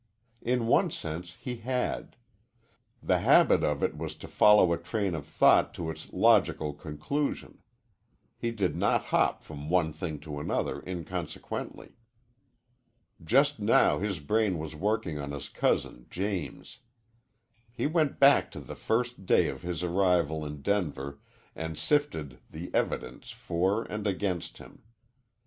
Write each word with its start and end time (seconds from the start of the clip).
In 0.41 0.65
one 0.65 0.89
sense 0.89 1.35
he 1.39 1.57
had. 1.57 2.15
The 3.03 3.19
habit 3.19 3.63
of 3.63 3.83
it 3.83 3.95
was 3.95 4.15
to 4.15 4.27
follow 4.27 4.73
a 4.73 4.77
train 4.81 5.13
of 5.13 5.27
thought 5.27 5.75
to 5.75 5.91
its 5.91 6.11
logical 6.11 6.73
conclusion. 6.73 7.59
He 8.35 8.49
did 8.49 8.75
not 8.75 9.05
hop 9.13 9.43
from 9.43 9.69
one 9.69 9.93
thing 9.93 10.19
to 10.21 10.39
another 10.39 10.83
inconsequently. 10.87 11.97
Just 13.23 13.59
now 13.59 13.99
his 13.99 14.19
brain 14.19 14.57
was 14.57 14.73
working 14.75 15.19
on 15.19 15.29
his 15.29 15.49
cousin 15.49 16.07
James. 16.09 16.79
He 17.71 17.85
went 17.85 18.19
back 18.19 18.49
to 18.53 18.59
the 18.59 18.73
first 18.75 19.27
day 19.27 19.49
of 19.49 19.61
his 19.61 19.83
arrival 19.83 20.43
in 20.43 20.63
Denver 20.63 21.19
and 21.55 21.77
sifted 21.77 22.39
the 22.49 22.73
evidence 22.73 23.29
for 23.29 23.83
and 23.83 24.07
against 24.07 24.57
him. 24.57 24.81